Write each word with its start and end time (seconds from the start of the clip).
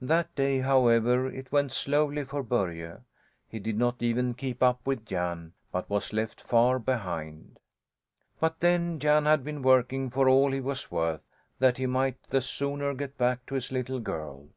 That 0.00 0.32
day, 0.36 0.60
however, 0.60 1.26
it 1.28 1.50
went 1.50 1.72
slowly 1.72 2.22
for 2.24 2.44
Börje; 2.44 3.02
he 3.48 3.58
did 3.58 3.76
not 3.76 4.00
even 4.00 4.32
keep 4.32 4.62
up 4.62 4.78
with 4.86 5.04
Jan, 5.04 5.54
but 5.72 5.90
was 5.90 6.12
left 6.12 6.40
far 6.40 6.78
behind. 6.78 7.58
But 8.38 8.60
then 8.60 9.00
Jan 9.00 9.24
had 9.24 9.42
been 9.42 9.60
working 9.60 10.08
for 10.08 10.28
all 10.28 10.52
he 10.52 10.60
was 10.60 10.92
worth, 10.92 11.34
that 11.58 11.78
he 11.78 11.86
might 11.86 12.22
the 12.30 12.40
sooner 12.40 12.94
get 12.94 13.18
back 13.18 13.44
to 13.46 13.56
his 13.56 13.72
little 13.72 13.98
girl. 13.98 14.50